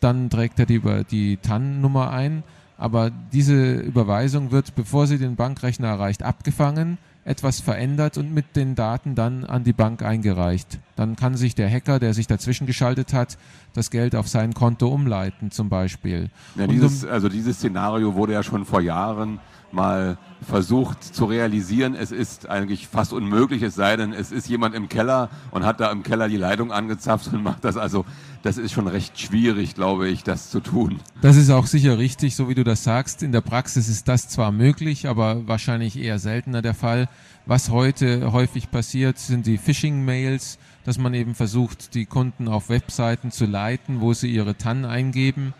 [0.00, 0.80] dann trägt er die,
[1.10, 2.42] die TAN-Nummer ein,
[2.78, 8.76] aber diese Überweisung wird, bevor sie den Bankrechner erreicht, abgefangen etwas verändert und mit den
[8.76, 10.78] Daten dann an die Bank eingereicht.
[10.94, 13.36] Dann kann sich der Hacker, der sich dazwischen geschaltet hat,
[13.74, 16.30] das Geld auf sein Konto umleiten zum Beispiel.
[16.54, 19.40] Ja, dieses, also dieses Szenario wurde ja schon vor Jahren
[19.76, 21.94] mal versucht zu realisieren.
[21.94, 25.80] Es ist eigentlich fast unmöglich, es sei denn, es ist jemand im Keller und hat
[25.80, 27.76] da im Keller die Leitung angezapft und macht das.
[27.76, 28.04] Also
[28.42, 30.98] das ist schon recht schwierig, glaube ich, das zu tun.
[31.20, 33.22] Das ist auch sicher richtig, so wie du das sagst.
[33.22, 37.08] In der Praxis ist das zwar möglich, aber wahrscheinlich eher seltener der Fall.
[37.44, 43.30] Was heute häufig passiert, sind die Phishing-Mails, dass man eben versucht, die Kunden auf Webseiten
[43.30, 45.54] zu leiten, wo sie ihre TAN eingeben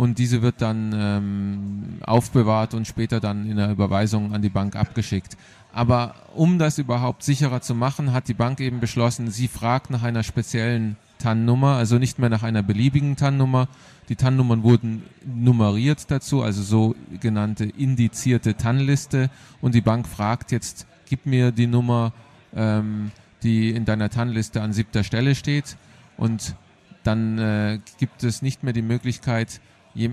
[0.00, 4.74] und diese wird dann ähm, aufbewahrt und später dann in der Überweisung an die Bank
[4.74, 5.36] abgeschickt.
[5.74, 10.02] Aber um das überhaupt sicherer zu machen, hat die Bank eben beschlossen, sie fragt nach
[10.02, 13.68] einer speziellen TAN-Nummer, also nicht mehr nach einer beliebigen TAN-Nummer.
[14.08, 19.28] Die TAN-Nummern wurden nummeriert dazu, also so genannte indizierte TAN-Liste.
[19.60, 22.14] Und die Bank fragt jetzt, gib mir die Nummer,
[22.56, 23.10] ähm,
[23.42, 25.76] die in deiner TAN-Liste an siebter Stelle steht.
[26.16, 26.54] Und
[27.02, 29.60] dann äh, gibt es nicht mehr die Möglichkeit,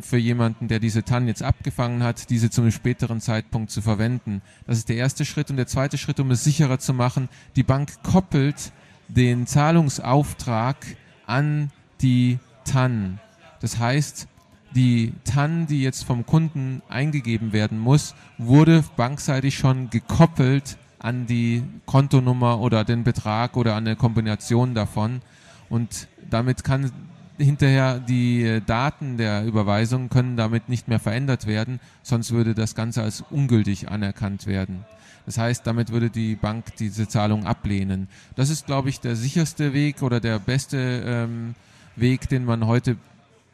[0.01, 4.41] für jemanden, der diese TAN jetzt abgefangen hat, diese zu einem späteren Zeitpunkt zu verwenden.
[4.65, 5.49] Das ist der erste Schritt.
[5.49, 8.71] Und der zweite Schritt, um es sicherer zu machen, die Bank koppelt
[9.07, 10.77] den Zahlungsauftrag
[11.25, 13.19] an die TAN.
[13.61, 14.27] Das heißt,
[14.75, 21.63] die TAN, die jetzt vom Kunden eingegeben werden muss, wurde bankseitig schon gekoppelt an die
[21.85, 25.21] Kontonummer oder den Betrag oder an eine Kombination davon.
[25.69, 26.91] Und damit kann
[27.37, 33.03] hinterher die Daten der Überweisung können damit nicht mehr verändert werden, sonst würde das Ganze
[33.03, 34.85] als ungültig anerkannt werden.
[35.25, 38.07] Das heißt, damit würde die Bank diese Zahlung ablehnen.
[38.35, 41.53] Das ist, glaube ich, der sicherste Weg oder der beste ähm,
[41.97, 42.95] Weg, den man heute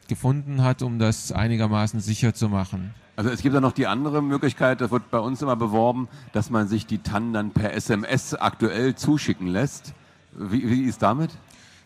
[0.06, 2.94] gefunden hat, um das einigermaßen sicher zu machen.
[3.16, 6.50] Also es gibt ja noch die andere Möglichkeit, das wird bei uns immer beworben, dass
[6.50, 9.94] man sich die TAN dann per SMS aktuell zuschicken lässt.
[10.32, 11.30] Wie, wie ist damit?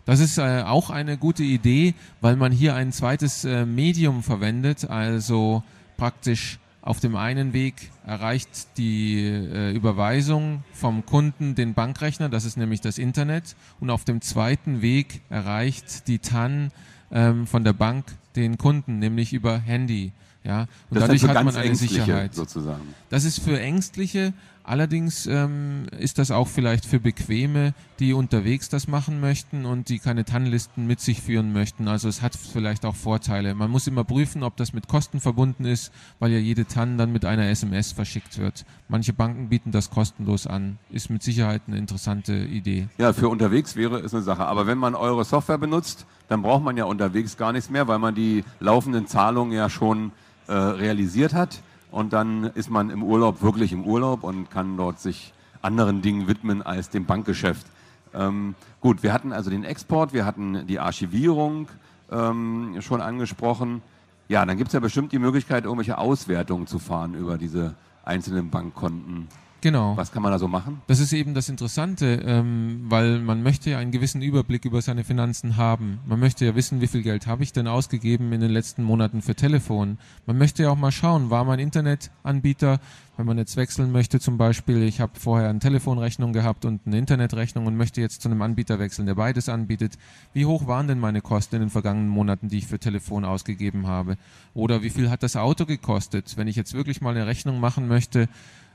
[0.08, 1.92] Das ist äh, auch eine gute Idee,
[2.22, 5.62] weil man hier ein zweites äh, Medium verwendet, also
[5.98, 12.56] praktisch auf dem einen Weg erreicht die äh, Überweisung vom Kunden den Bankrechner, das ist
[12.56, 13.54] nämlich das Internet.
[13.80, 16.72] Und auf dem zweiten Weg erreicht die TAN
[17.12, 20.12] ähm, von der Bank den Kunden, nämlich über Handy.
[20.42, 22.34] Ja, und das dadurch hat man eine Sicherheit.
[22.34, 22.94] Sozusagen.
[23.10, 24.32] Das ist für Ängstliche,
[24.68, 29.98] Allerdings ähm, ist das auch vielleicht für Bequeme, die unterwegs das machen möchten und die
[29.98, 31.88] keine TAN-Listen mit sich führen möchten.
[31.88, 33.54] Also es hat vielleicht auch Vorteile.
[33.54, 37.12] Man muss immer prüfen, ob das mit Kosten verbunden ist, weil ja jede TAN dann
[37.12, 38.66] mit einer SMS verschickt wird.
[38.88, 40.78] Manche Banken bieten das kostenlos an.
[40.90, 42.88] Ist mit Sicherheit eine interessante Idee.
[42.98, 44.44] Ja, für unterwegs wäre es eine Sache.
[44.44, 47.98] Aber wenn man eure Software benutzt, dann braucht man ja unterwegs gar nichts mehr, weil
[47.98, 50.12] man die laufenden Zahlungen ja schon
[50.46, 55.00] äh, realisiert hat und dann ist man im Urlaub wirklich im Urlaub und kann dort
[55.00, 57.66] sich anderen Dingen widmen als dem Bankgeschäft.
[58.14, 61.68] Ähm, gut, wir hatten also den Export, wir hatten die Archivierung
[62.10, 63.82] ähm, schon angesprochen.
[64.28, 67.74] Ja, dann gibt es ja bestimmt die Möglichkeit, irgendwelche Auswertungen zu fahren über diese
[68.04, 69.28] einzelnen Bankkonten.
[69.60, 69.96] Genau.
[69.96, 70.82] Was kann man da so machen?
[70.86, 75.02] Das ist eben das Interessante, ähm, weil man möchte ja einen gewissen Überblick über seine
[75.02, 75.98] Finanzen haben.
[76.06, 79.20] Man möchte ja wissen, wie viel Geld habe ich denn ausgegeben in den letzten Monaten
[79.20, 79.98] für Telefon.
[80.26, 82.78] Man möchte ja auch mal schauen, war mein Internetanbieter,
[83.16, 86.98] wenn man jetzt wechseln möchte zum Beispiel, ich habe vorher eine Telefonrechnung gehabt und eine
[86.98, 89.98] Internetrechnung und möchte jetzt zu einem Anbieter wechseln, der beides anbietet.
[90.32, 93.88] Wie hoch waren denn meine Kosten in den vergangenen Monaten, die ich für Telefon ausgegeben
[93.88, 94.18] habe?
[94.54, 96.36] Oder wie viel hat das Auto gekostet?
[96.36, 98.28] Wenn ich jetzt wirklich mal eine Rechnung machen möchte,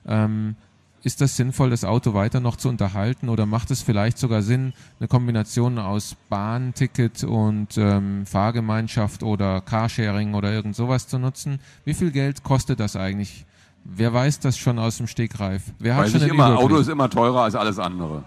[0.05, 0.57] ähm,
[1.03, 4.73] ist das sinnvoll, das Auto weiter noch zu unterhalten oder macht es vielleicht sogar Sinn,
[4.99, 11.59] eine Kombination aus Bahnticket und ähm, Fahrgemeinschaft oder Carsharing oder irgend sowas zu nutzen?
[11.83, 13.45] Wie viel Geld kostet das eigentlich?
[13.83, 15.63] Wer weiß das schon aus dem Stegreif?
[15.77, 18.23] Wer hat schon ich immer, Auto ist immer teurer als alles andere.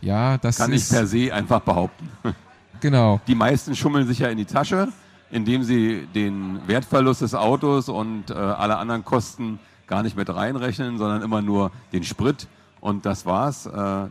[0.00, 2.08] Ja, das kann ich per se einfach behaupten.
[2.82, 3.20] Genau.
[3.26, 4.88] Die meisten schummeln sich ja in die Tasche,
[5.30, 9.58] indem sie den Wertverlust des Autos und äh, alle anderen Kosten
[9.90, 12.46] gar nicht mit reinrechnen, sondern immer nur den Sprit
[12.80, 13.66] und das war's.
[13.66, 14.10] Äh, da,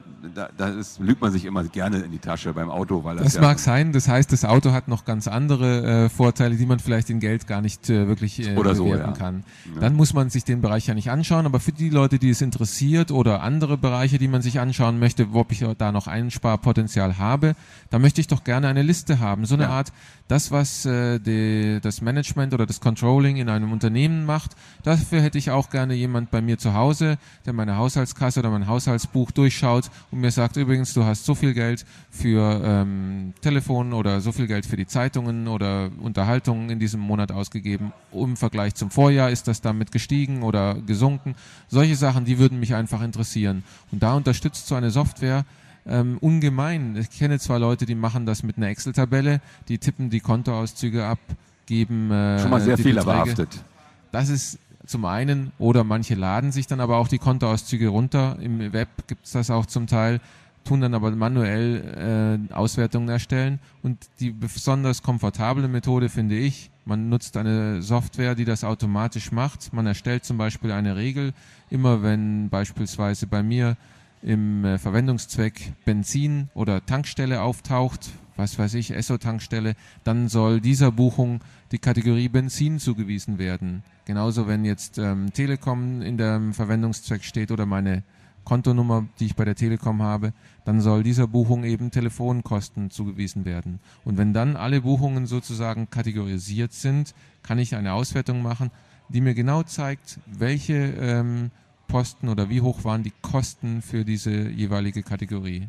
[0.58, 3.36] da ist, lügt man sich immer gerne in die Tasche beim Auto, weil das, das
[3.36, 3.93] ja mag sein.
[3.93, 7.47] Das heißt, das Auto hat noch ganz andere äh, Vorteile, die man vielleicht in Geld
[7.47, 9.12] gar nicht äh, wirklich äh, oder bewerten so, ja.
[9.12, 9.43] kann.
[9.73, 9.82] Ja.
[9.82, 11.45] Dann muss man sich den Bereich ja nicht anschauen.
[11.45, 15.27] Aber für die Leute, die es interessiert oder andere Bereiche, die man sich anschauen möchte,
[15.34, 17.55] ob ich da noch Einsparpotenzial habe,
[17.89, 19.45] da möchte ich doch gerne eine Liste haben.
[19.45, 19.69] So eine.
[19.69, 19.93] Art,
[20.27, 24.51] das, was äh, die, das Management oder das Controlling in einem Unternehmen macht.
[24.84, 28.67] Dafür hätte ich auch gerne jemand bei mir zu Hause, der meine Haushaltskasse oder mein
[28.67, 34.22] Haushaltsbuch durchschaut und mir sagt, übrigens, du hast so viel Geld für ähm, Telefon oder
[34.22, 37.93] so viel Geld für die Zeitungen oder Unterhaltungen in diesem Monat ausgegeben.
[38.12, 41.36] Im Vergleich zum Vorjahr ist das damit gestiegen oder gesunken.
[41.67, 43.63] Solche Sachen, die würden mich einfach interessieren.
[43.91, 45.45] Und da unterstützt so eine Software
[45.86, 46.95] ähm, ungemein.
[46.98, 51.19] Ich kenne zwar Leute, die machen das mit einer Excel-Tabelle, die tippen die Kontoauszüge ab,
[51.65, 53.63] geben äh, schon mal sehr fehlerbehaftet.
[54.12, 58.38] Das ist zum einen, oder manche laden sich dann aber auch die Kontoauszüge runter.
[58.41, 60.19] Im Web gibt es das auch zum Teil,
[60.65, 63.60] tun dann aber manuell äh, Auswertungen erstellen.
[63.84, 69.71] Und die besonders komfortable Methode finde ich, man nutzt eine Software, die das automatisch macht.
[69.73, 71.34] Man erstellt zum Beispiel eine Regel,
[71.69, 73.78] immer wenn beispielsweise bei mir
[74.23, 79.75] im äh, Verwendungszweck Benzin oder Tankstelle auftaucht, was weiß ich, Esso-Tankstelle,
[80.06, 83.84] dann soll dieser Buchung die Kategorie Benzin zugewiesen werden.
[84.06, 88.04] Genauso, wenn jetzt ähm, Telekom in dem Verwendungszweck steht oder meine
[88.45, 93.80] Kontonummer, die ich bei der Telekom habe, dann soll dieser Buchung eben Telefonkosten zugewiesen werden.
[94.06, 98.71] Und wenn dann alle Buchungen sozusagen kategorisiert sind, kann ich eine Auswertung machen,
[99.10, 101.52] die mir genau zeigt, welche ähm,
[101.89, 105.67] Posten oder wie hoch waren die Kosten für diese jeweilige Kategorie.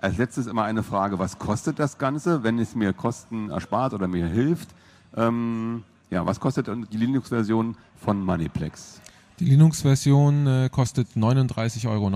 [0.00, 4.06] Als letztes immer eine Frage, was kostet das Ganze, wenn es mir Kosten erspart oder
[4.06, 4.68] mir hilft?
[5.16, 9.00] Ähm, ja, was kostet die Linux-Version von Moneyplex?
[9.40, 12.08] Die Linux-Version äh, kostet 39,90 Euro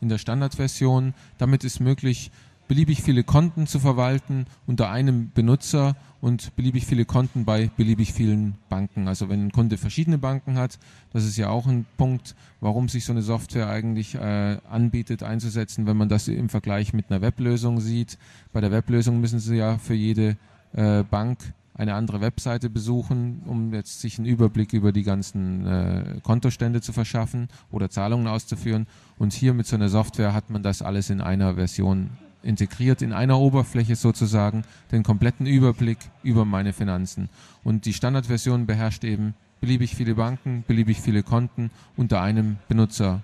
[0.00, 1.12] in der Standardversion.
[1.36, 2.30] Damit ist möglich,
[2.68, 8.54] beliebig viele Konten zu verwalten unter einem Benutzer und beliebig viele Konten bei beliebig vielen
[8.68, 9.08] Banken.
[9.08, 10.78] Also wenn ein Kunde verschiedene Banken hat,
[11.12, 15.86] das ist ja auch ein Punkt, warum sich so eine Software eigentlich äh, anbietet einzusetzen,
[15.86, 18.18] wenn man das im Vergleich mit einer Weblösung sieht.
[18.52, 20.36] Bei der Weblösung müssen Sie ja für jede
[20.72, 26.20] äh, Bank eine andere Webseite besuchen, um jetzt sich einen Überblick über die ganzen äh,
[26.22, 28.86] Kontostände zu verschaffen oder Zahlungen auszuführen.
[29.18, 32.10] Und hier mit so einer Software hat man das alles in einer Version
[32.44, 37.28] integriert in einer Oberfläche sozusagen den kompletten Überblick über meine Finanzen.
[37.64, 43.22] Und die Standardversion beherrscht eben beliebig viele Banken, beliebig viele Konten unter einem Benutzer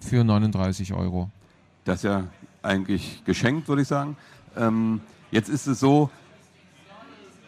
[0.00, 1.30] für 39 Euro.
[1.84, 2.24] Das ist ja
[2.62, 4.16] eigentlich geschenkt, würde ich sagen.
[4.56, 6.10] Ähm, jetzt ist es so,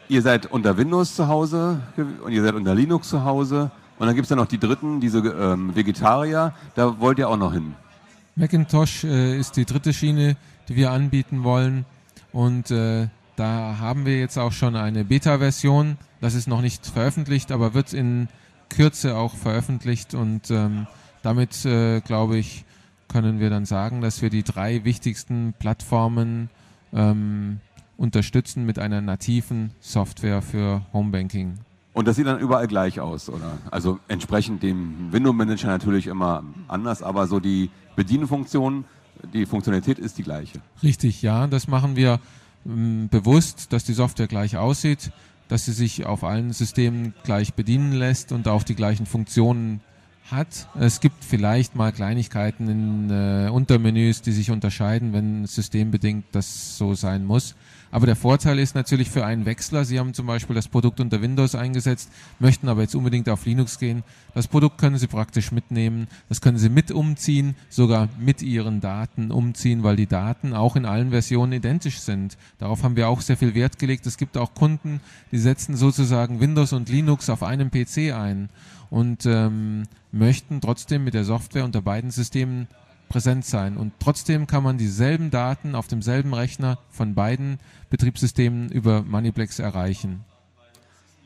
[0.08, 1.80] ihr seid unter Windows zu Hause
[2.24, 3.70] und ihr seid unter Linux zu Hause.
[3.98, 6.54] Und dann gibt es ja noch die dritten, diese ähm, Vegetarier.
[6.74, 7.74] Da wollt ihr auch noch hin.
[8.34, 10.36] Macintosh äh, ist die dritte Schiene,
[10.70, 11.84] die wir anbieten wollen.
[12.32, 15.98] Und äh, da haben wir jetzt auch schon eine Beta-Version.
[16.20, 18.28] Das ist noch nicht veröffentlicht, aber wird in
[18.68, 20.14] Kürze auch veröffentlicht.
[20.14, 20.86] Und ähm,
[21.22, 22.64] damit, äh, glaube ich,
[23.08, 26.50] können wir dann sagen, dass wir die drei wichtigsten Plattformen
[26.92, 27.58] ähm,
[27.96, 31.58] unterstützen mit einer nativen Software für Homebanking.
[31.94, 33.58] Und das sieht dann überall gleich aus, oder?
[33.72, 38.84] Also entsprechend dem Window Manager natürlich immer anders, aber so die Bedienfunktionen
[39.32, 40.60] die Funktionalität ist die gleiche.
[40.82, 41.46] Richtig, ja.
[41.46, 42.20] Das machen wir
[42.66, 45.10] ähm, bewusst, dass die Software gleich aussieht,
[45.48, 49.80] dass sie sich auf allen Systemen gleich bedienen lässt und auch die gleichen Funktionen
[50.30, 50.68] hat.
[50.78, 56.94] Es gibt vielleicht mal Kleinigkeiten in äh, Untermenüs, die sich unterscheiden, wenn systembedingt das so
[56.94, 57.56] sein muss.
[57.92, 61.22] Aber der Vorteil ist natürlich für einen Wechsler, Sie haben zum Beispiel das Produkt unter
[61.22, 64.04] Windows eingesetzt, möchten aber jetzt unbedingt auf Linux gehen.
[64.34, 66.06] Das Produkt können Sie praktisch mitnehmen.
[66.28, 70.84] Das können Sie mit umziehen, sogar mit Ihren Daten umziehen, weil die Daten auch in
[70.84, 72.36] allen Versionen identisch sind.
[72.58, 74.06] Darauf haben wir auch sehr viel Wert gelegt.
[74.06, 75.00] Es gibt auch Kunden,
[75.32, 78.50] die setzen sozusagen Windows und Linux auf einem PC ein
[78.90, 82.68] und ähm, möchten trotzdem mit der Software unter beiden Systemen
[83.10, 83.76] präsent sein.
[83.76, 87.58] Und trotzdem kann man dieselben Daten auf demselben Rechner von beiden
[87.90, 90.24] Betriebssystemen über Moneyplex erreichen.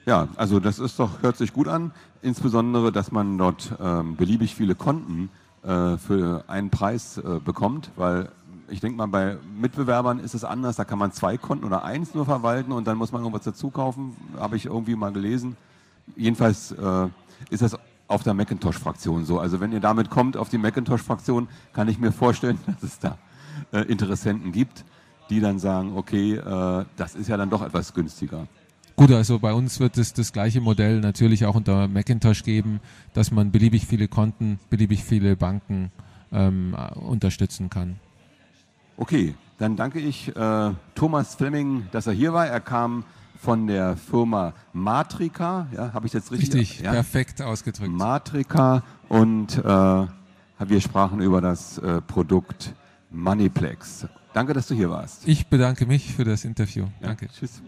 [0.06, 1.92] Ja, also das ist doch, hört sich gut an.
[2.22, 5.30] Insbesondere, dass man dort ähm, beliebig viele Konten
[5.62, 8.28] äh, für einen Preis äh, bekommt, weil
[8.68, 10.76] ich denke mal, bei Mitbewerbern ist es anders.
[10.76, 13.70] Da kann man zwei Konten oder eins nur verwalten und dann muss man irgendwas dazu
[13.70, 14.16] kaufen.
[14.38, 15.56] Habe ich irgendwie mal gelesen.
[16.16, 17.08] Jedenfalls äh,
[17.50, 19.38] ist das auf der Macintosh-Fraktion so.
[19.38, 23.18] Also wenn ihr damit kommt auf die Macintosh-Fraktion, kann ich mir vorstellen, dass es da
[23.72, 24.84] äh, Interessenten gibt,
[25.30, 28.46] die dann sagen, okay, äh, das ist ja dann doch etwas günstiger.
[28.96, 32.80] Gut, also bei uns wird es das gleiche Modell natürlich auch unter Macintosh geben,
[33.12, 35.90] dass man beliebig viele Konten, beliebig viele Banken
[36.30, 37.96] ähm, unterstützen kann.
[38.96, 42.46] Okay, dann danke ich äh, Thomas Fleming, dass er hier war.
[42.46, 43.04] Er kam
[43.36, 45.66] von der Firma Matrika.
[45.74, 46.54] Ja, habe ich jetzt richtig?
[46.54, 46.92] Richtig, ja?
[46.92, 47.90] perfekt ausgedrückt.
[47.90, 52.74] Matrika und äh, wir sprachen über das äh, Produkt
[53.10, 54.06] Moneyplex.
[54.32, 55.26] Danke, dass du hier warst.
[55.28, 56.84] Ich bedanke mich für das Interview.
[57.00, 57.28] Ja, Danke.
[57.28, 57.62] Tschüss.